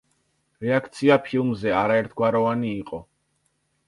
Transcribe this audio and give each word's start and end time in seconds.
რეაქცია 0.63 1.17
ფილმზე 1.27 1.73
არაერთგვაროვანი 1.81 2.73
იყო. 2.79 3.01